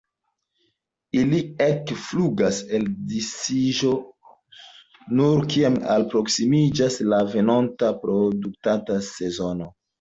Ili 1.17 1.41
ekflugas 1.65 2.61
al 2.79 2.87
disiĝo 3.11 3.93
nur 5.21 5.47
kiam 5.53 5.79
alproksimiĝas 5.99 7.01
la 7.13 7.23
venonta 7.37 7.95
reprodukta 7.95 9.01
sezono. 9.15 9.75